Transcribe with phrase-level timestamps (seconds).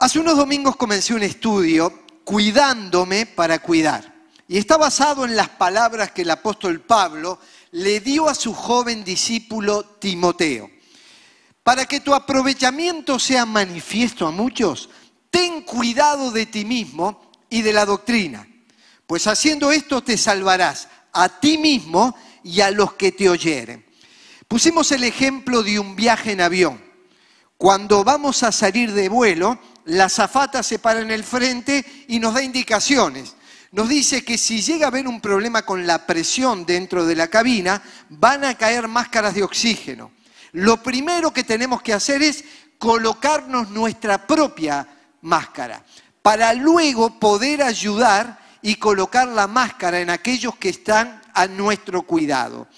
[0.00, 4.14] Hace unos domingos comencé un estudio, Cuidándome para cuidar,
[4.46, 7.40] y está basado en las palabras que el apóstol Pablo
[7.72, 10.70] le dio a su joven discípulo Timoteo.
[11.64, 14.90] Para que tu aprovechamiento sea manifiesto a muchos,
[15.30, 18.46] ten cuidado de ti mismo y de la doctrina,
[19.06, 23.84] pues haciendo esto te salvarás a ti mismo y a los que te oyeren.
[24.46, 26.88] Pusimos el ejemplo de un viaje en avión.
[27.56, 29.58] Cuando vamos a salir de vuelo,
[29.88, 33.34] la zafata se para en el frente y nos da indicaciones.
[33.72, 37.28] Nos dice que si llega a haber un problema con la presión dentro de la
[37.28, 40.12] cabina, van a caer máscaras de oxígeno.
[40.52, 42.44] Lo primero que tenemos que hacer es
[42.78, 44.86] colocarnos nuestra propia
[45.22, 45.84] máscara
[46.22, 52.68] para luego poder ayudar y colocar la máscara en aquellos que están a nuestro cuidado.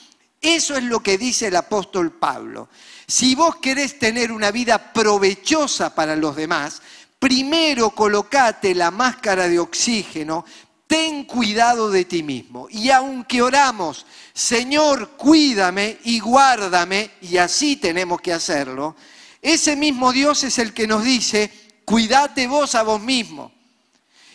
[0.40, 2.68] Eso es lo que dice el apóstol Pablo.
[3.06, 6.80] Si vos querés tener una vida provechosa para los demás,
[7.20, 10.44] primero colocate la máscara de oxígeno,
[10.86, 12.66] ten cuidado de ti mismo.
[12.70, 18.96] Y aunque oramos, Señor, cuídame y guárdame, y así tenemos que hacerlo,
[19.42, 21.52] ese mismo Dios es el que nos dice,
[21.84, 23.52] cuídate vos a vos mismo.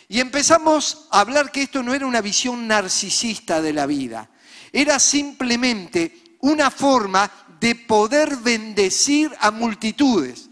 [0.08, 4.30] Y empezamos a hablar que esto no era una visión narcisista de la vida,
[4.72, 10.48] era simplemente una forma de poder bendecir a multitudes.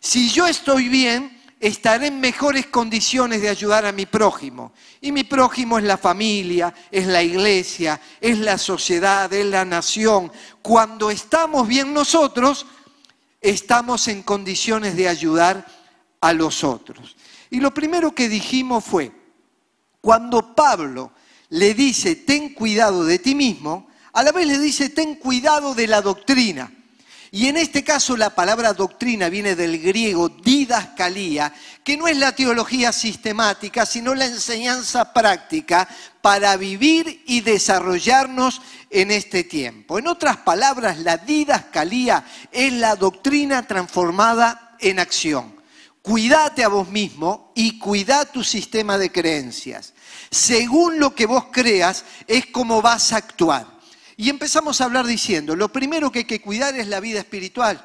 [0.00, 4.72] Si yo estoy bien, estaré en mejores condiciones de ayudar a mi prójimo.
[5.00, 10.30] Y mi prójimo es la familia, es la iglesia, es la sociedad, es la nación.
[10.62, 12.66] Cuando estamos bien nosotros,
[13.40, 15.66] estamos en condiciones de ayudar
[16.20, 17.16] a los otros.
[17.50, 19.12] Y lo primero que dijimos fue,
[20.00, 21.12] cuando Pablo
[21.50, 25.86] le dice, ten cuidado de ti mismo, a la vez le dice, ten cuidado de
[25.86, 26.72] la doctrina.
[27.36, 31.52] Y en este caso la palabra doctrina viene del griego didascalía,
[31.84, 35.86] que no es la teología sistemática, sino la enseñanza práctica
[36.22, 39.98] para vivir y desarrollarnos en este tiempo.
[39.98, 45.56] En otras palabras, la didascalía es la doctrina transformada en acción.
[46.00, 49.92] Cuídate a vos mismo y cuida tu sistema de creencias.
[50.30, 53.75] Según lo que vos creas, es como vas a actuar.
[54.16, 57.84] Y empezamos a hablar diciendo, lo primero que hay que cuidar es la vida espiritual.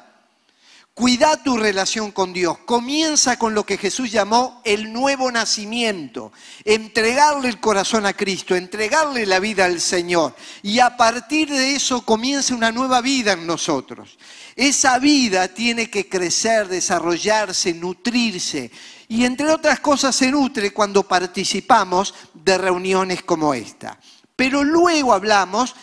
[0.94, 2.58] Cuida tu relación con Dios.
[2.66, 6.32] Comienza con lo que Jesús llamó el nuevo nacimiento.
[6.64, 10.34] Entregarle el corazón a Cristo, entregarle la vida al Señor.
[10.62, 14.18] Y a partir de eso comienza una nueva vida en nosotros.
[14.54, 18.70] Esa vida tiene que crecer, desarrollarse, nutrirse.
[19.08, 23.98] Y entre otras cosas se nutre cuando participamos de reuniones como esta.
[24.36, 25.74] Pero luego hablamos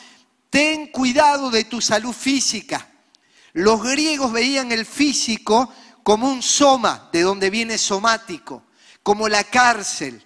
[0.49, 2.89] ten cuidado de tu salud física.
[3.53, 5.73] Los griegos veían el físico
[6.03, 8.63] como un soma, de donde viene somático,
[9.03, 10.25] como la cárcel.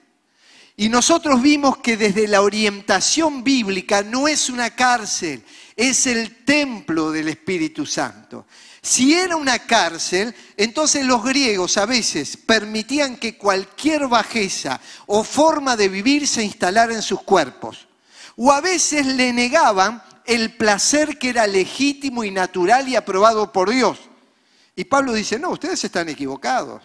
[0.76, 5.44] Y nosotros vimos que desde la orientación bíblica no es una cárcel,
[5.76, 8.48] es el templo del Espíritu Santo.
[8.82, 15.78] Si era una cárcel, entonces los griegos a veces permitían que cualquier bajeza o forma
[15.78, 17.88] de vivir se instalara en sus cuerpos.
[18.36, 23.70] O a veces le negaban el placer que era legítimo y natural y aprobado por
[23.70, 24.00] Dios.
[24.76, 26.82] Y Pablo dice, no, ustedes están equivocados.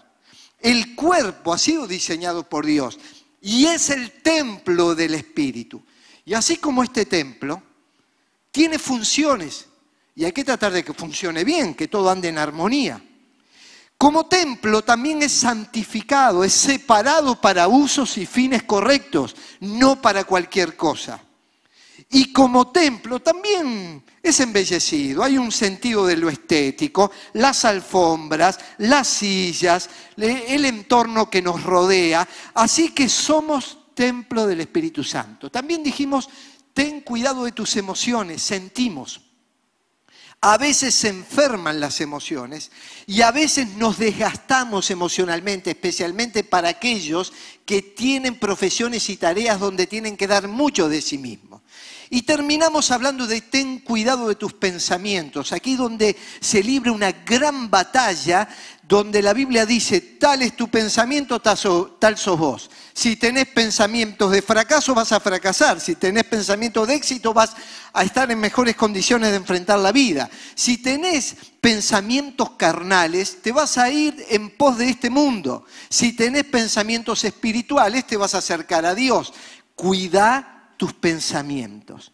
[0.61, 2.99] El cuerpo ha sido diseñado por Dios
[3.41, 5.83] y es el templo del Espíritu.
[6.25, 7.63] Y así como este templo
[8.51, 9.67] tiene funciones
[10.15, 13.01] y hay que tratar de que funcione bien, que todo ande en armonía.
[13.97, 20.77] Como templo también es santificado, es separado para usos y fines correctos, no para cualquier
[20.77, 21.21] cosa.
[22.11, 29.07] Y como templo también es embellecido, hay un sentido de lo estético, las alfombras, las
[29.07, 35.51] sillas, el entorno que nos rodea, así que somos templo del Espíritu Santo.
[35.51, 36.31] También dijimos,
[36.73, 39.21] ten cuidado de tus emociones, sentimos.
[40.41, 42.71] A veces se enferman las emociones
[43.07, 47.33] y a veces nos desgastamos emocionalmente, especialmente para aquellos
[47.67, 51.61] que tienen profesiones y tareas donde tienen que dar mucho de sí mismos.
[52.11, 57.71] Y terminamos hablando de ten cuidado de tus pensamientos, aquí donde se libra una gran
[57.71, 58.49] batalla,
[58.83, 62.71] donde la Biblia dice, tal es tu pensamiento, tal sos vos.
[62.95, 65.79] Si tenés pensamientos de fracaso, vas a fracasar.
[65.79, 67.55] Si tenés pensamientos de éxito, vas
[67.93, 70.31] a estar en mejores condiciones de enfrentar la vida.
[70.55, 75.67] Si tenés pensamientos carnales, te vas a ir en pos de este mundo.
[75.91, 79.35] Si tenés pensamientos espirituales, te vas a acercar a Dios.
[79.75, 82.13] Cuida tus pensamientos.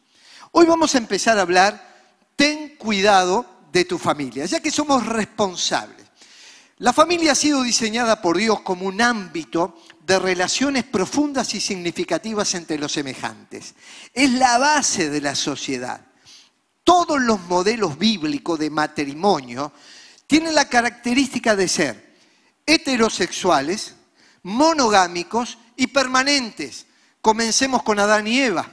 [0.51, 1.95] Hoy vamos a empezar a hablar,
[2.35, 6.05] ten cuidado de tu familia, ya que somos responsables.
[6.79, 12.55] La familia ha sido diseñada por Dios como un ámbito de relaciones profundas y significativas
[12.55, 13.75] entre los semejantes.
[14.13, 16.01] Es la base de la sociedad.
[16.83, 19.73] Todos los modelos bíblicos de matrimonio
[20.27, 22.17] tienen la característica de ser
[22.67, 23.95] heterosexuales,
[24.43, 26.87] monogámicos y permanentes.
[27.25, 28.69] Comencemos con Adán y Eva.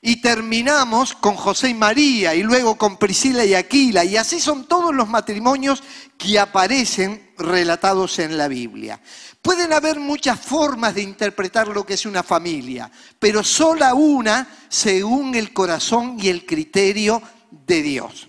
[0.00, 4.04] Y terminamos con José y María y luego con Priscila y Aquila.
[4.04, 5.84] Y así son todos los matrimonios
[6.16, 9.00] que aparecen relatados en la Biblia.
[9.40, 12.90] Pueden haber muchas formas de interpretar lo que es una familia,
[13.20, 18.26] pero sola una según el corazón y el criterio de Dios.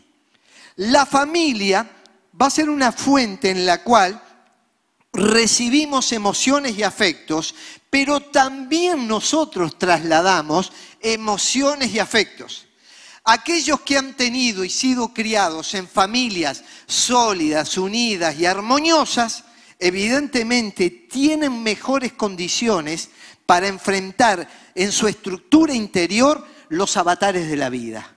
[0.76, 1.90] La familia
[2.40, 4.22] va a ser una fuente en la cual
[5.12, 7.56] recibimos emociones y afectos,
[7.90, 10.72] pero también nosotros trasladamos
[11.02, 12.68] emociones y afectos.
[13.24, 19.44] Aquellos que han tenido y sido criados en familias sólidas, unidas y armoniosas,
[19.78, 23.10] evidentemente tienen mejores condiciones
[23.46, 28.16] para enfrentar en su estructura interior los avatares de la vida.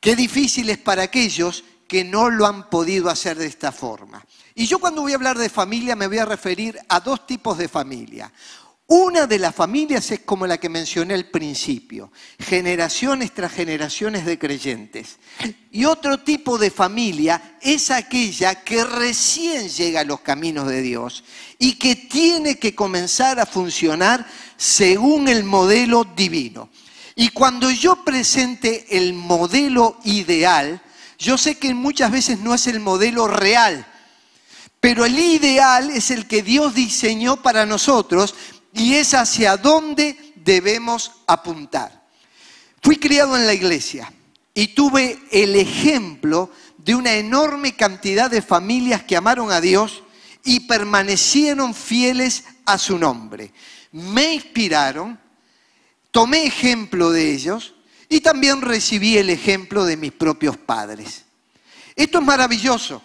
[0.00, 4.24] Qué difícil es para aquellos que no lo han podido hacer de esta forma.
[4.54, 7.58] Y yo cuando voy a hablar de familia me voy a referir a dos tipos
[7.58, 8.32] de familia.
[8.88, 14.38] Una de las familias es como la que mencioné al principio, generaciones tras generaciones de
[14.38, 15.18] creyentes.
[15.72, 21.24] Y otro tipo de familia es aquella que recién llega a los caminos de Dios
[21.58, 24.24] y que tiene que comenzar a funcionar
[24.56, 26.68] según el modelo divino.
[27.16, 30.80] Y cuando yo presente el modelo ideal,
[31.18, 33.84] yo sé que muchas veces no es el modelo real,
[34.78, 38.36] pero el ideal es el que Dios diseñó para nosotros
[38.76, 42.04] y es hacia dónde debemos apuntar.
[42.82, 44.12] Fui criado en la iglesia
[44.54, 50.02] y tuve el ejemplo de una enorme cantidad de familias que amaron a Dios
[50.44, 53.50] y permanecieron fieles a su nombre.
[53.92, 55.18] Me inspiraron,
[56.10, 57.74] tomé ejemplo de ellos
[58.08, 61.24] y también recibí el ejemplo de mis propios padres.
[61.96, 63.02] Esto es maravilloso.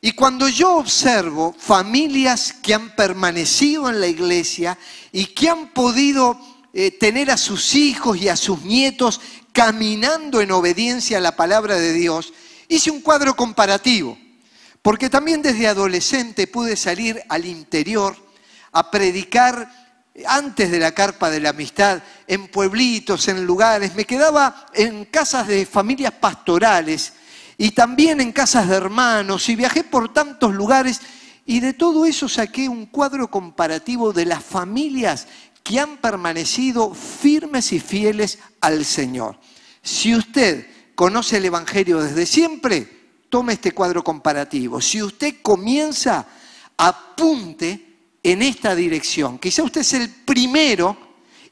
[0.00, 4.78] Y cuando yo observo familias que han permanecido en la iglesia
[5.10, 6.38] y que han podido
[6.72, 9.20] eh, tener a sus hijos y a sus nietos
[9.52, 12.32] caminando en obediencia a la palabra de Dios,
[12.68, 14.16] hice un cuadro comparativo.
[14.82, 18.16] Porque también desde adolescente pude salir al interior
[18.70, 19.68] a predicar
[20.26, 25.46] antes de la carpa de la amistad, en pueblitos, en lugares, me quedaba en casas
[25.46, 27.12] de familias pastorales
[27.58, 31.00] y también en casas de hermanos y viajé por tantos lugares
[31.44, 35.26] y de todo eso saqué un cuadro comparativo de las familias
[35.64, 39.38] que han permanecido firmes y fieles al Señor.
[39.82, 42.88] Si usted conoce el Evangelio desde siempre,
[43.28, 44.80] tome este cuadro comparativo.
[44.80, 46.26] Si usted comienza,
[46.76, 49.38] apunte en esta dirección.
[49.38, 50.96] Quizá usted es el primero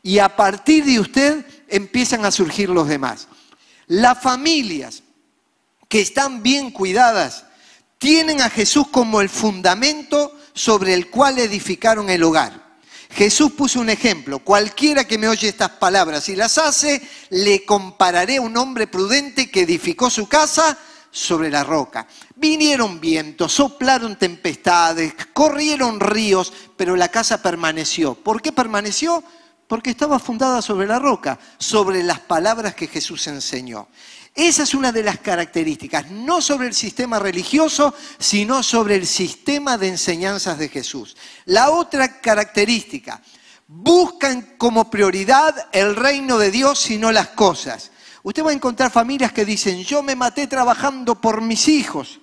[0.02, 3.28] y a partir de usted empiezan a surgir los demás.
[3.88, 5.02] Las familias
[5.88, 7.44] que están bien cuidadas
[7.98, 12.66] tienen a Jesús como el fundamento sobre el cual edificaron el hogar.
[13.10, 17.00] Jesús puso un ejemplo, cualquiera que me oye estas palabras y las hace,
[17.30, 20.76] le compararé a un hombre prudente que edificó su casa
[21.10, 22.06] sobre la roca.
[22.34, 28.14] Vinieron vientos, soplaron tempestades, corrieron ríos, pero la casa permaneció.
[28.14, 29.24] ¿Por qué permaneció?
[29.66, 33.88] Porque estaba fundada sobre la roca, sobre las palabras que Jesús enseñó.
[34.36, 39.78] Esa es una de las características, no sobre el sistema religioso, sino sobre el sistema
[39.78, 41.16] de enseñanzas de Jesús.
[41.46, 43.22] La otra característica,
[43.68, 47.90] buscan como prioridad el reino de Dios y no las cosas.
[48.22, 52.20] Usted va a encontrar familias que dicen, yo me maté trabajando por mis hijos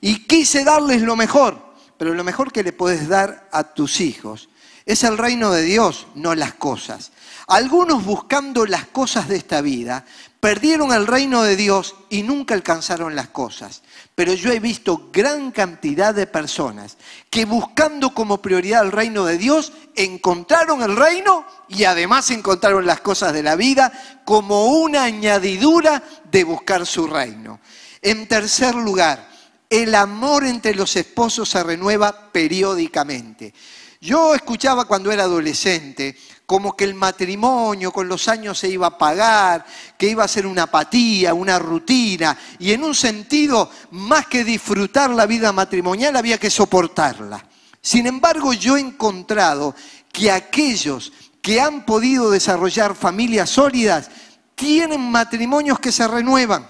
[0.00, 4.48] y quise darles lo mejor, pero lo mejor que le puedes dar a tus hijos
[4.86, 7.12] es el reino de Dios, no las cosas.
[7.46, 10.04] Algunos buscando las cosas de esta vida
[10.40, 13.82] perdieron el reino de Dios y nunca alcanzaron las cosas.
[14.14, 16.96] Pero yo he visto gran cantidad de personas
[17.28, 23.00] que buscando como prioridad el reino de Dios, encontraron el reino y además encontraron las
[23.00, 23.92] cosas de la vida
[24.24, 27.60] como una añadidura de buscar su reino.
[28.00, 29.28] En tercer lugar,
[29.68, 33.52] el amor entre los esposos se renueva periódicamente.
[34.00, 36.14] Yo escuchaba cuando era adolescente
[36.54, 39.66] como que el matrimonio con los años se iba a pagar,
[39.98, 45.10] que iba a ser una apatía, una rutina, y en un sentido, más que disfrutar
[45.10, 47.44] la vida matrimonial, había que soportarla.
[47.80, 49.74] Sin embargo, yo he encontrado
[50.12, 54.08] que aquellos que han podido desarrollar familias sólidas
[54.54, 56.68] tienen matrimonios que se renuevan.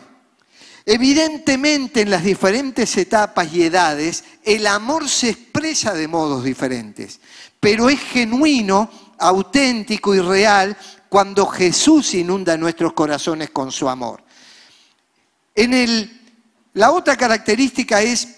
[0.87, 7.21] Evidentemente en las diferentes etapas y edades el amor se expresa de modos diferentes,
[7.61, 8.91] pero es genuino,
[9.28, 10.76] auténtico y real
[11.09, 14.23] cuando Jesús inunda nuestros corazones con su amor.
[15.54, 16.21] En el,
[16.75, 18.37] la otra característica es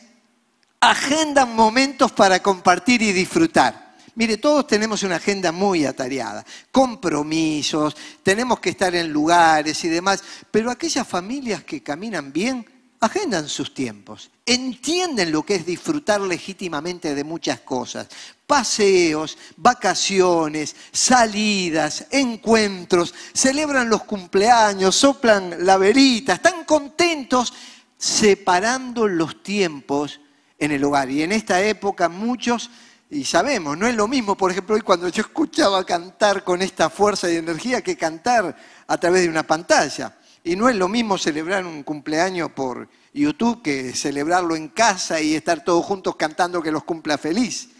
[0.80, 3.96] agendan momentos para compartir y disfrutar.
[4.14, 10.22] Mire, todos tenemos una agenda muy atareada, compromisos, tenemos que estar en lugares y demás,
[10.50, 12.64] pero aquellas familias que caminan bien,
[13.00, 18.08] agendan sus tiempos, entienden lo que es disfrutar legítimamente de muchas cosas,
[18.46, 27.52] paseos, vacaciones, salidas, encuentros, celebran los cumpleaños, soplan la verita, están contentos
[27.98, 30.20] separando los tiempos
[30.58, 31.10] en el hogar.
[31.10, 32.70] Y en esta época muchos
[33.08, 36.90] y sabemos, no es lo mismo, por ejemplo, hoy cuando yo escuchaba cantar con esta
[36.90, 40.16] fuerza y energía que cantar a través de una pantalla.
[40.46, 45.34] Y no es lo mismo celebrar un cumpleaños por YouTube que celebrarlo en casa y
[45.34, 47.70] estar todos juntos cantando que los cumpla feliz.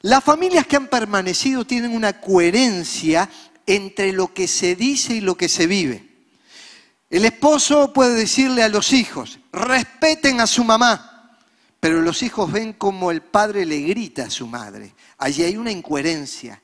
[0.00, 3.28] Las familias que han permanecido tienen una coherencia
[3.66, 6.08] entre lo que se dice y lo que se vive.
[7.10, 11.36] El esposo puede decirle a los hijos, respeten a su mamá,
[11.80, 14.94] pero los hijos ven como el padre le grita a su madre.
[15.18, 16.62] Allí hay una incoherencia.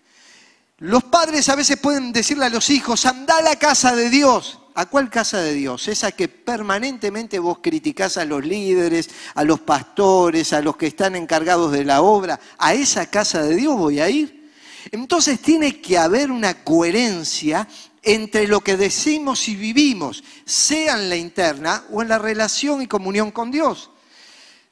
[0.79, 4.61] Los padres a veces pueden decirle a los hijos, anda a la casa de Dios.
[4.75, 5.89] ¿A cuál casa de Dios?
[5.89, 11.17] Esa que permanentemente vos criticás a los líderes, a los pastores, a los que están
[11.17, 12.39] encargados de la obra.
[12.59, 14.53] ¿A esa casa de Dios voy a ir?
[14.91, 17.67] Entonces tiene que haber una coherencia
[18.03, 22.87] entre lo que decimos y vivimos, sea en la interna o en la relación y
[22.87, 23.91] comunión con Dios.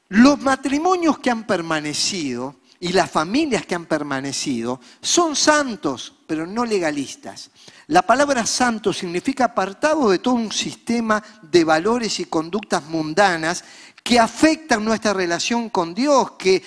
[0.08, 6.64] Los matrimonios que han permanecido y las familias que han permanecido son santos, pero no
[6.64, 7.50] legalistas.
[7.87, 13.64] La palabra santo significa apartado de todo un sistema de valores y conductas mundanas
[14.02, 16.62] que afectan nuestra relación con Dios, que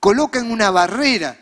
[0.00, 1.38] colocan una barrera.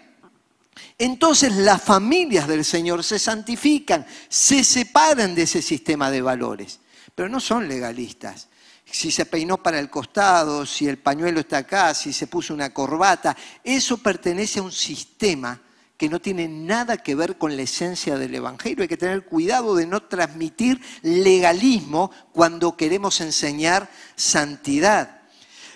[0.98, 6.80] Entonces las familias del Señor se santifican, se separan de ese sistema de valores,
[7.14, 8.48] pero no son legalistas
[8.92, 12.74] si se peinó para el costado, si el pañuelo está acá, si se puso una
[12.74, 13.34] corbata,
[13.64, 15.58] eso pertenece a un sistema
[15.96, 18.82] que no tiene nada que ver con la esencia del Evangelio.
[18.82, 25.22] Hay que tener cuidado de no transmitir legalismo cuando queremos enseñar santidad.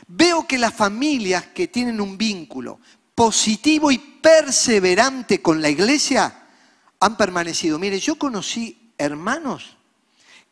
[0.09, 2.81] Veo que las familias que tienen un vínculo
[3.15, 6.49] positivo y perseverante con la iglesia
[7.01, 7.79] han permanecido.
[7.79, 9.76] Mire, yo conocí hermanos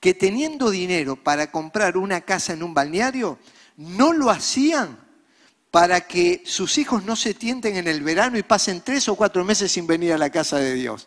[0.05, 3.39] que teniendo dinero para comprar una casa en un balneario,
[3.79, 4.99] no lo hacían
[5.71, 9.43] para que sus hijos no se tienten en el verano y pasen tres o cuatro
[9.47, 11.07] meses sin venir a la casa de Dios.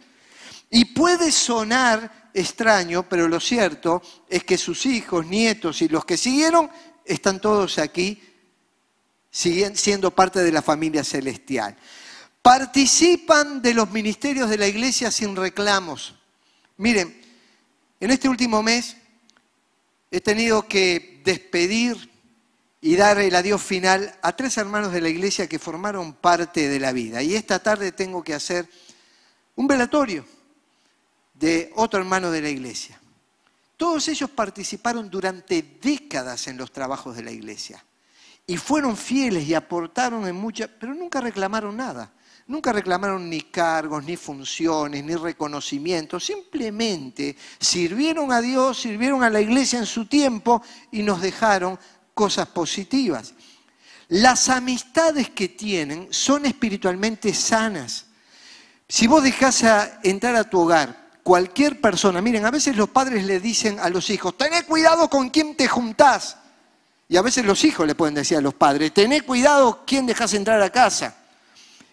[0.71, 6.17] Y puede sonar extraño, pero lo cierto es que sus hijos, nietos y los que
[6.17, 6.67] siguieron
[7.05, 8.19] están todos aquí
[9.29, 11.77] siendo parte de la familia celestial.
[12.41, 16.15] Participan de los ministerios de la iglesia sin reclamos.
[16.77, 17.26] Miren,
[17.99, 18.97] en este último mes
[20.11, 22.11] he tenido que despedir
[22.79, 26.79] y dar el adiós final a tres hermanos de la iglesia que formaron parte de
[26.79, 27.21] la vida.
[27.23, 28.69] Y esta tarde tengo que hacer
[29.55, 30.25] un velatorio
[31.33, 32.99] de otro hermano de la iglesia.
[33.75, 37.83] Todos ellos participaron durante décadas en los trabajos de la iglesia
[38.45, 42.11] y fueron fieles y aportaron en muchas, pero nunca reclamaron nada.
[42.47, 46.17] Nunca reclamaron ni cargos, ni funciones, ni reconocimiento.
[46.17, 50.61] Simplemente sirvieron a Dios, sirvieron a la iglesia en su tiempo
[50.91, 51.77] y nos dejaron
[52.13, 53.33] cosas positivas.
[54.07, 58.05] Las amistades que tienen son espiritualmente sanas.
[58.87, 59.65] Si vos dejás
[60.03, 64.09] entrar a tu hogar cualquier persona, miren, a veces los padres le dicen a los
[64.09, 66.37] hijos, tené cuidado con quién te juntás.
[67.09, 70.33] Y a veces los hijos le pueden decir a los padres, tené cuidado quién dejas
[70.33, 71.26] entrar a casa.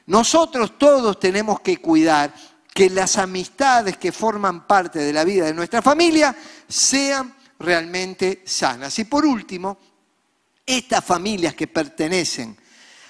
[0.07, 2.35] Nosotros todos tenemos que cuidar
[2.73, 6.37] que las amistades que forman parte de la vida de nuestra familia
[6.69, 8.99] sean realmente sanas.
[8.99, 9.79] Y por último,
[10.67, 12.57] estas familias que pertenecen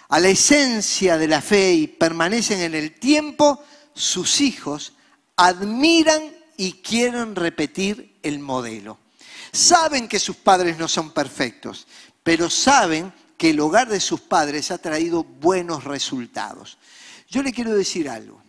[0.08, 4.92] a la esencia de la fe y permanecen en el tiempo, sus hijos
[5.36, 6.22] admiran
[6.56, 8.98] y quieren repetir el modelo.
[9.50, 11.86] Saben que sus padres no son perfectos,
[12.22, 16.78] pero saben que el hogar de sus padres ha traído buenos resultados.
[17.28, 18.42] Yo le quiero decir algo.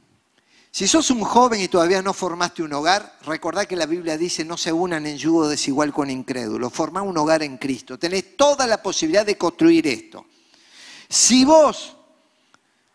[0.75, 4.43] Si sos un joven y todavía no formaste un hogar, recordá que la Biblia dice
[4.43, 7.97] no se unan en yugo desigual con incrédulos, formá un hogar en Cristo.
[7.97, 10.25] Tenés toda la posibilidad de construir esto.
[11.07, 11.95] Si vos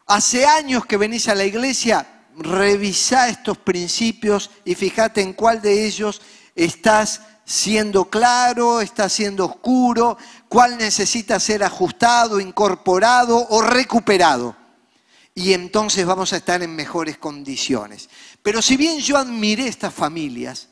[0.07, 5.87] hace años que venís a la iglesia, revisá estos principios y fíjate en cuál de
[5.87, 6.21] ellos
[6.55, 10.17] estás siendo claro, está siendo oscuro,
[10.51, 14.57] cuál necesita ser ajustado, incorporado o recuperado.
[15.33, 18.11] Y entonces vamos a estar en mejores condiciones.
[18.43, 20.67] Pero si bien yo admiré estas familias,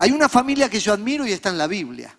[0.00, 2.18] hay una familia que yo admiro y está en la Biblia.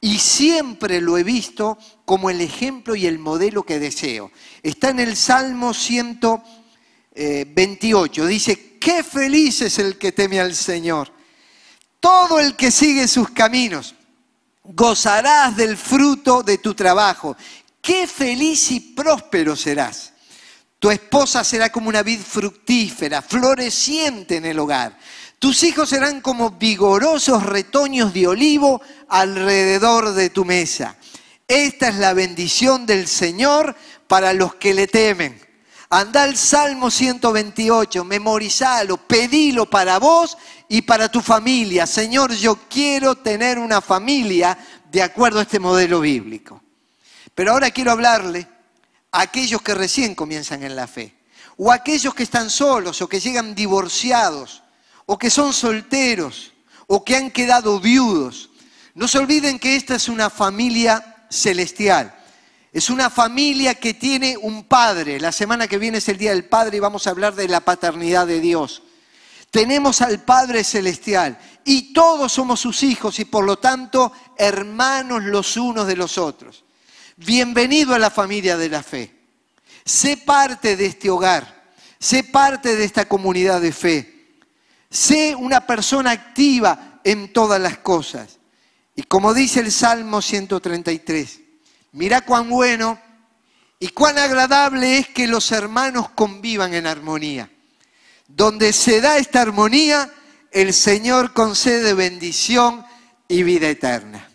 [0.00, 4.30] Y siempre lo he visto como el ejemplo y el modelo que deseo.
[4.62, 8.26] Está en el Salmo 128.
[8.26, 11.12] Dice, qué feliz es el que teme al Señor
[11.98, 13.96] todo el que sigue sus caminos.
[14.64, 17.36] Gozarás del fruto de tu trabajo.
[17.80, 20.12] Qué feliz y próspero serás.
[20.78, 24.98] Tu esposa será como una vid fructífera, floreciente en el hogar.
[25.38, 30.96] Tus hijos serán como vigorosos retoños de olivo alrededor de tu mesa.
[31.48, 33.76] Esta es la bendición del Señor
[34.06, 35.40] para los que le temen.
[35.90, 40.38] Anda al Salmo 128, memorizalo, pedilo para vos
[40.72, 41.86] y para tu familia.
[41.86, 44.56] Señor, yo quiero tener una familia
[44.90, 46.62] de acuerdo a este modelo bíblico.
[47.34, 48.48] Pero ahora quiero hablarle
[49.10, 51.14] a aquellos que recién comienzan en la fe,
[51.58, 54.62] o a aquellos que están solos, o que llegan divorciados,
[55.04, 56.54] o que son solteros,
[56.86, 58.48] o que han quedado viudos.
[58.94, 62.14] No se olviden que esta es una familia celestial.
[62.72, 65.20] Es una familia que tiene un padre.
[65.20, 67.60] La semana que viene es el Día del Padre y vamos a hablar de la
[67.60, 68.82] paternidad de Dios.
[69.52, 75.58] Tenemos al Padre Celestial y todos somos sus hijos y por lo tanto hermanos los
[75.58, 76.64] unos de los otros.
[77.18, 79.14] Bienvenido a la familia de la fe.
[79.84, 84.38] Sé parte de este hogar, sé parte de esta comunidad de fe.
[84.88, 88.38] Sé una persona activa en todas las cosas.
[88.96, 91.40] Y como dice el Salmo 133,
[91.92, 92.98] mira cuán bueno
[93.78, 97.51] y cuán agradable es que los hermanos convivan en armonía.
[98.34, 100.10] Donde se da esta armonía,
[100.50, 102.82] el Señor concede bendición
[103.28, 104.26] y vida eterna.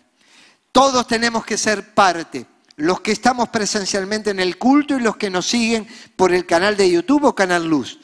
[0.70, 5.30] Todos tenemos que ser parte, los que estamos presencialmente en el culto y los que
[5.30, 7.98] nos siguen por el canal de YouTube o Canal Luz.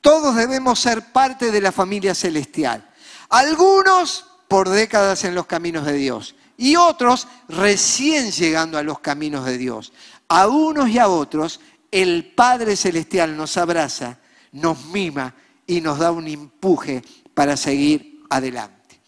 [0.00, 2.88] Todos debemos ser parte de la familia celestial.
[3.28, 9.46] Algunos por décadas en los caminos de Dios y otros recién llegando a los caminos
[9.46, 9.92] de Dios.
[10.28, 11.58] A unos y a otros
[11.90, 14.20] el Padre Celestial nos abraza
[14.52, 15.34] nos mima
[15.66, 17.02] y nos da un empuje
[17.34, 19.00] para seguir adelante.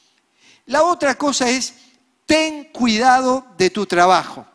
[0.67, 1.75] La otra cosa es,
[2.27, 4.47] ten cuidado de tu trabajo.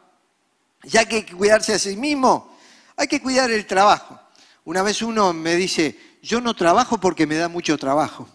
[0.83, 2.57] Ya que hay que cuidarse a sí mismo,
[2.95, 4.19] hay que cuidar el trabajo.
[4.65, 8.27] Una vez uno me dice, yo no trabajo porque me da mucho trabajo.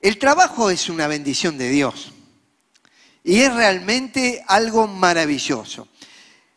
[0.00, 2.12] El trabajo es una bendición de Dios
[3.22, 5.88] y es realmente algo maravilloso.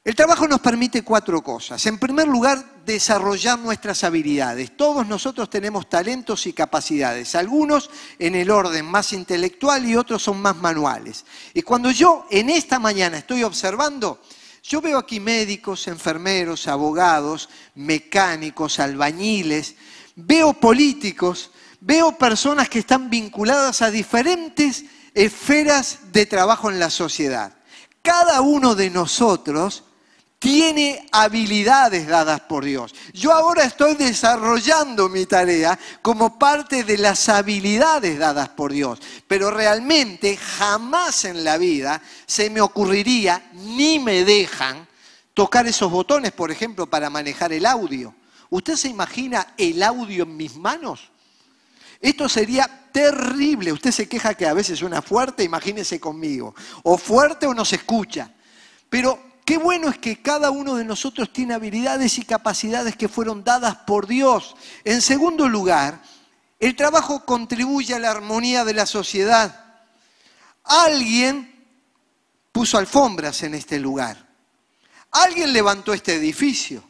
[0.04, 1.86] El trabajo nos permite cuatro cosas.
[1.86, 4.76] En primer lugar, desarrollar nuestras habilidades.
[4.76, 10.42] Todos nosotros tenemos talentos y capacidades, algunos en el orden más intelectual y otros son
[10.42, 11.26] más manuales.
[11.54, 14.20] Y cuando yo en esta mañana estoy observando,
[14.64, 19.76] yo veo aquí médicos, enfermeros, abogados, mecánicos, albañiles,
[20.16, 27.54] veo políticos, veo personas que están vinculadas a diferentes esferas de trabajo en la sociedad.
[28.02, 29.84] Cada uno de nosotros
[30.44, 32.94] tiene habilidades dadas por Dios.
[33.14, 39.52] Yo ahora estoy desarrollando mi tarea como parte de las habilidades dadas por Dios, pero
[39.52, 44.86] realmente jamás en la vida se me ocurriría, ni me dejan,
[45.34, 48.14] tocar esos botones, por ejemplo, para manejar el audio.
[48.50, 51.10] ¿Usted se imagina el audio en mis manos?
[52.02, 53.72] Esto sería terrible.
[53.72, 56.54] Usted se queja que a veces suena fuerte, imagínese conmigo.
[56.84, 58.30] O fuerte o no se escucha.
[58.90, 63.44] Pero Qué bueno es que cada uno de nosotros tiene habilidades y capacidades que fueron
[63.44, 64.56] dadas por Dios.
[64.86, 66.02] En segundo lugar,
[66.60, 69.66] el trabajo contribuye a la armonía de la sociedad.
[70.64, 71.54] Alguien
[72.54, 74.30] puso alfombras en este lugar.
[75.12, 76.82] Alguien levantó este edificio.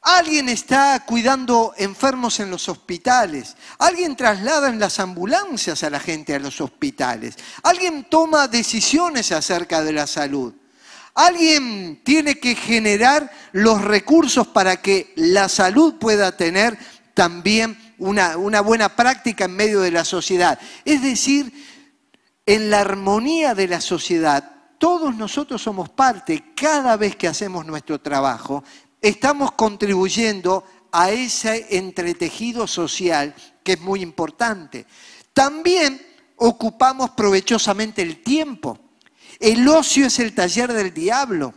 [0.00, 3.56] Alguien está cuidando enfermos en los hospitales.
[3.78, 7.36] Alguien traslada en las ambulancias a la gente a los hospitales.
[7.62, 10.52] Alguien toma decisiones acerca de la salud.
[11.14, 16.78] Alguien tiene que generar los recursos para que la salud pueda tener
[17.14, 20.58] también una, buena práctica en medio de la sociedad.
[20.84, 21.52] Es decir,
[22.46, 28.00] en la armonía de la sociedad, todos nosotros somos parte, cada vez que hacemos nuestro
[28.00, 28.64] trabajo,
[29.00, 34.86] estamos contribuyendo a ese entretejido social que es muy importante.
[35.32, 36.04] También
[36.36, 38.78] ocupamos provechosamente el tiempo.
[39.38, 41.54] El ocio es el taller del diablo.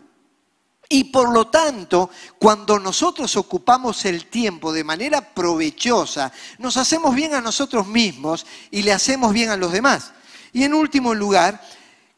[0.87, 7.33] Y por lo tanto, cuando nosotros ocupamos el tiempo de manera provechosa, nos hacemos bien
[7.33, 10.11] a nosotros mismos y le hacemos bien a los demás.
[10.53, 11.61] Y en último lugar,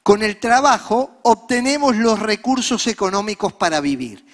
[0.03, 4.25] con el trabajo obtenemos los recursos económicos para vivir.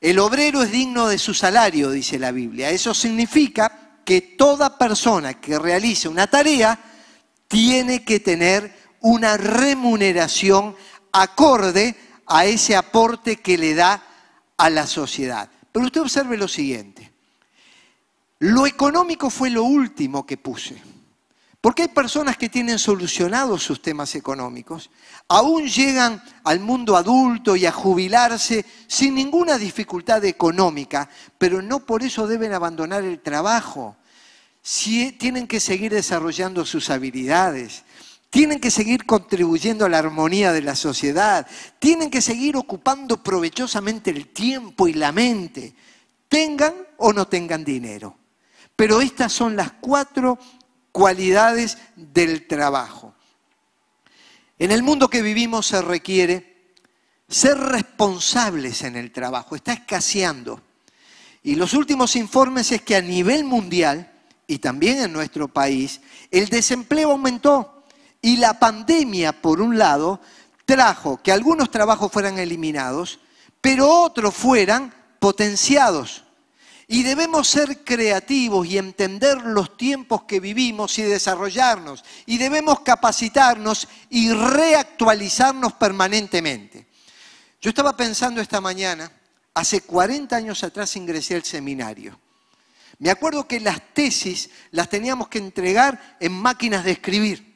[0.00, 2.70] El obrero es digno de su salario, dice la Biblia.
[2.70, 6.78] Eso significa que toda persona que realice una tarea
[7.48, 10.76] tiene que tener una remuneración
[11.12, 14.02] acorde a ese aporte que le da
[14.56, 15.50] a la sociedad.
[15.72, 17.10] Pero usted observe lo siguiente.
[18.40, 20.80] Lo económico fue lo último que puse.
[21.60, 24.90] Porque hay personas que tienen solucionados sus temas económicos,
[25.28, 32.02] aún llegan al mundo adulto y a jubilarse sin ninguna dificultad económica, pero no por
[32.02, 33.96] eso deben abandonar el trabajo.
[34.62, 37.84] Si, tienen que seguir desarrollando sus habilidades,
[38.30, 41.46] tienen que seguir contribuyendo a la armonía de la sociedad,
[41.80, 45.74] tienen que seguir ocupando provechosamente el tiempo y la mente,
[46.28, 48.16] tengan o no tengan dinero.
[48.76, 50.38] Pero estas son las cuatro
[50.92, 53.14] cualidades del trabajo.
[54.58, 56.74] En el mundo que vivimos se requiere
[57.28, 60.62] ser responsables en el trabajo, está escaseando.
[61.42, 64.12] Y los últimos informes es que a nivel mundial
[64.46, 67.79] y también en nuestro país, el desempleo aumentó
[68.22, 70.20] y la pandemia, por un lado,
[70.64, 73.18] trajo que algunos trabajos fueran eliminados,
[73.60, 76.24] pero otros fueran potenciados.
[76.86, 82.04] Y debemos ser creativos y entender los tiempos que vivimos y desarrollarnos.
[82.26, 86.88] Y debemos capacitarnos y reactualizarnos permanentemente.
[87.60, 89.12] Yo estaba pensando esta mañana,
[89.54, 92.18] hace 40 años atrás ingresé al seminario.
[92.98, 97.49] Me acuerdo que las tesis las teníamos que entregar en máquinas de escribir.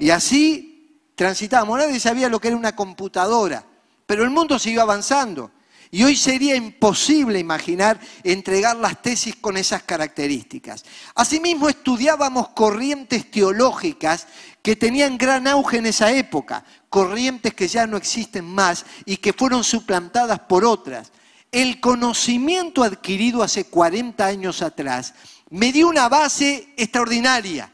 [0.00, 1.78] Y así transitábamos.
[1.78, 3.64] Nadie sabía lo que era una computadora.
[4.06, 5.52] Pero el mundo siguió avanzando.
[5.92, 10.84] Y hoy sería imposible imaginar entregar las tesis con esas características.
[11.14, 14.26] Asimismo, estudiábamos corrientes teológicas
[14.62, 19.32] que tenían gran auge en esa época, corrientes que ya no existen más y que
[19.32, 21.10] fueron suplantadas por otras.
[21.52, 25.12] El conocimiento adquirido hace 40 años atrás
[25.50, 27.70] me dio una base extraordinaria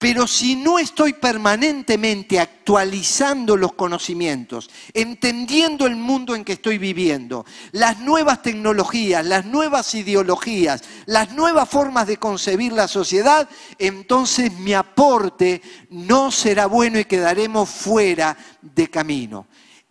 [0.00, 7.44] pero si no estoy permanentemente actualizando los conocimientos, entendiendo el mundo en que estoy viviendo,
[7.72, 13.46] las nuevas tecnologías, las nuevas ideologías, las nuevas formas de concebir la sociedad,
[13.78, 15.60] entonces mi aporte
[15.90, 19.48] no será bueno y quedaremos fuera de camino.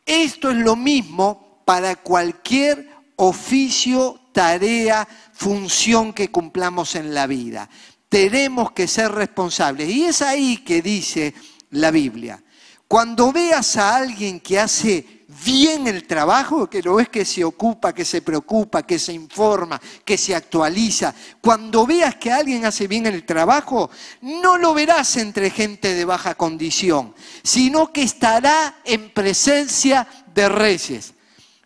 [0.08, 7.70] Esto es lo mismo para cualquier oficio, tarea, función que cumplamos en la vida
[8.10, 9.88] tenemos que ser responsables.
[9.90, 11.34] Y es ahí que dice
[11.72, 12.44] la Biblia.
[12.88, 17.94] Cuando veas a alguien que hace bien el trabajo, que lo ves que se ocupa,
[17.94, 23.06] que se preocupa, que se informa, que se actualiza, cuando veas que alguien hace bien
[23.06, 23.92] el trabajo,
[24.22, 31.14] no lo verás entre gente de baja condición, sino que estará en presencia de reyes.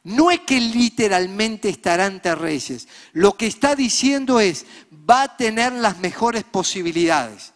[0.03, 4.65] No es que literalmente estará ante reyes, lo que está diciendo es,
[5.09, 7.53] va a tener las mejores posibilidades.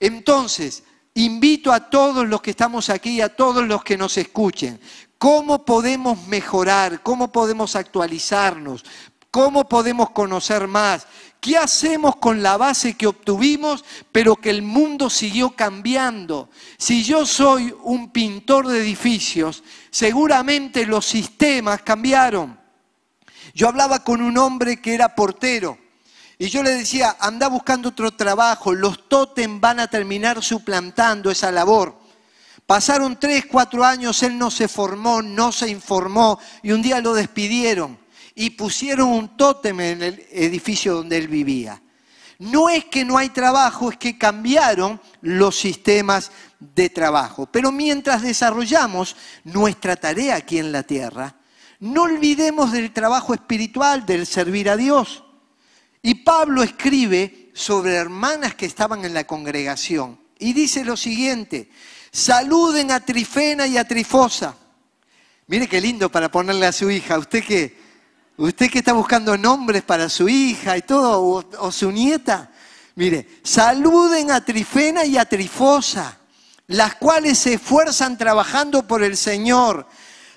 [0.00, 4.80] Entonces, invito a todos los que estamos aquí y a todos los que nos escuchen,
[5.18, 7.02] ¿cómo podemos mejorar?
[7.02, 8.84] ¿Cómo podemos actualizarnos?
[9.30, 11.06] ¿Cómo podemos conocer más?
[11.40, 16.48] ¿Qué hacemos con la base que obtuvimos, pero que el mundo siguió cambiando?
[16.78, 22.58] Si yo soy un pintor de edificios, seguramente los sistemas cambiaron.
[23.54, 25.78] Yo hablaba con un hombre que era portero
[26.38, 31.50] y yo le decía, anda buscando otro trabajo, los totem van a terminar suplantando esa
[31.50, 31.98] labor.
[32.64, 37.14] Pasaron tres, cuatro años, él no se formó, no se informó y un día lo
[37.14, 37.98] despidieron
[38.34, 41.82] y pusieron un tótem en el edificio donde él vivía.
[42.38, 47.46] No es que no hay trabajo, es que cambiaron los sistemas de trabajo.
[47.50, 51.34] Pero mientras desarrollamos nuestra tarea aquí en la tierra,
[51.80, 55.24] no olvidemos del trabajo espiritual, del servir a Dios.
[56.08, 61.68] Y Pablo escribe sobre hermanas que estaban en la congregación y dice lo siguiente,
[62.10, 64.56] saluden a Trifena y a Trifosa.
[65.48, 67.18] Mire qué lindo para ponerle a su hija.
[67.18, 67.76] Usted que,
[68.38, 72.52] usted que está buscando nombres para su hija y todo, o, o su nieta.
[72.94, 76.20] Mire, saluden a Trifena y a Trifosa,
[76.68, 79.86] las cuales se esfuerzan trabajando por el Señor.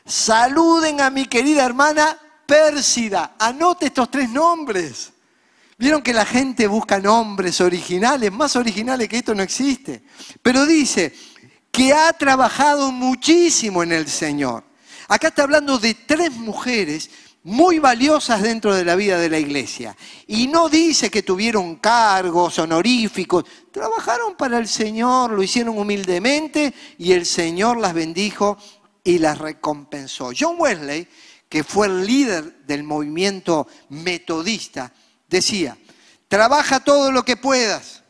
[0.05, 3.36] Saluden a mi querida hermana Pérsida.
[3.39, 5.13] Anote estos tres nombres.
[5.81, 10.03] Vieron que la gente busca nombres originales, más originales que esto no existe.
[10.43, 11.11] Pero dice
[11.71, 14.63] que ha trabajado muchísimo en el Señor.
[15.07, 17.09] Acá está hablando de tres mujeres
[17.41, 19.97] muy valiosas dentro de la vida de la iglesia.
[20.27, 27.11] Y no dice que tuvieron cargos honoríficos, trabajaron para el Señor, lo hicieron humildemente y
[27.13, 28.55] el Señor las bendijo
[29.03, 30.29] y las recompensó.
[30.39, 31.07] John Wesley,
[31.49, 34.93] que fue el líder del movimiento metodista,
[35.31, 35.77] decía,
[36.27, 38.03] trabaja todo lo que puedas,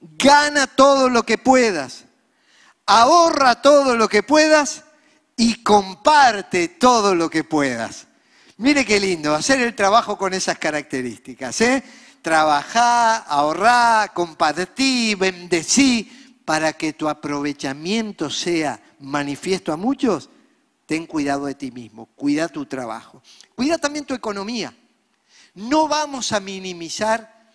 [0.00, 2.04] gana todo lo que puedas,
[2.86, 4.84] ahorra todo lo que puedas
[5.36, 8.06] y comparte todo lo que puedas.
[8.56, 11.60] Mire qué lindo, hacer el trabajo con esas características.
[11.60, 11.82] ¿eh?
[12.22, 20.30] Trabajar, ahorrar, compartir, bendecir, para que tu aprovechamiento sea manifiesto a muchos.
[20.86, 23.22] Ten cuidado de ti mismo, cuida tu trabajo,
[23.54, 24.72] cuida también tu economía.
[25.54, 27.52] No vamos a minimizar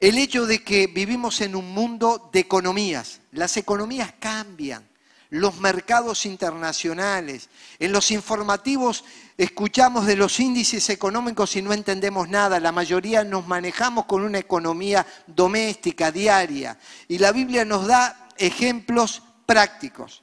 [0.00, 3.20] el hecho de que vivimos en un mundo de economías.
[3.32, 4.86] Las economías cambian
[5.30, 7.48] los mercados internacionales.
[7.78, 9.04] En los informativos
[9.36, 12.60] escuchamos de los índices económicos y no entendemos nada.
[12.60, 16.78] La mayoría nos manejamos con una economía doméstica, diaria.
[17.08, 20.22] Y la Biblia nos da ejemplos prácticos.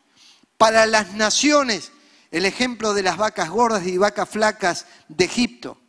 [0.57, 1.91] Para las naciones,
[2.31, 5.80] el ejemplo de las vacas gordas y vacas flacas de Egipto.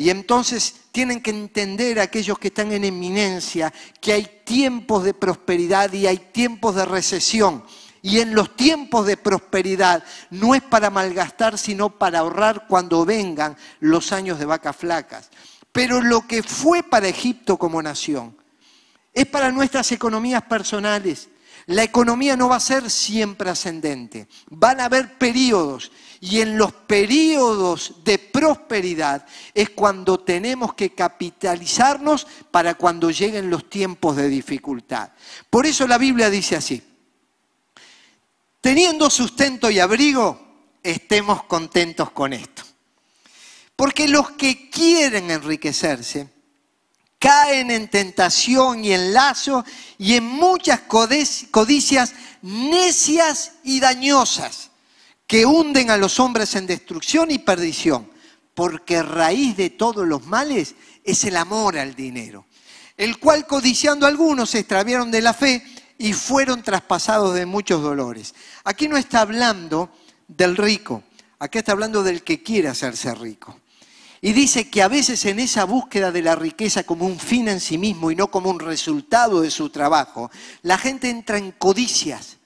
[0.00, 5.92] Y entonces tienen que entender aquellos que están en eminencia que hay tiempos de prosperidad
[5.92, 7.62] y hay tiempos de recesión.
[8.00, 13.58] Y en los tiempos de prosperidad no es para malgastar, sino para ahorrar cuando vengan
[13.80, 15.28] los años de vacas flacas.
[15.70, 18.34] Pero lo que fue para Egipto como nación
[19.12, 21.28] es para nuestras economías personales.
[21.66, 24.28] La economía no va a ser siempre ascendente.
[24.48, 25.92] Van a haber periodos.
[26.22, 33.70] Y en los periodos de prosperidad es cuando tenemos que capitalizarnos para cuando lleguen los
[33.70, 35.10] tiempos de dificultad.
[35.48, 36.82] Por eso la Biblia dice así.
[38.60, 42.64] Teniendo sustento y abrigo, estemos contentos con esto.
[43.74, 46.28] Porque los que quieren enriquecerse
[47.18, 49.64] caen en tentación y en lazo
[49.96, 54.69] y en muchas codicias necias y dañosas
[55.30, 58.10] que hunden a los hombres en destrucción y perdición.
[58.52, 62.46] Porque raíz de todos los males es el amor al dinero,
[62.96, 65.62] el cual codiciando algunos se extraviaron de la fe
[65.98, 68.34] y fueron traspasados de muchos dolores.
[68.64, 69.92] Aquí no está hablando
[70.26, 71.04] del rico,
[71.38, 73.60] aquí está hablando del que quiere hacerse rico.
[74.20, 77.60] Y dice que a veces en esa búsqueda de la riqueza como un fin en
[77.60, 80.28] sí mismo y no como un resultado de su trabajo,
[80.62, 82.39] la gente entra en codicias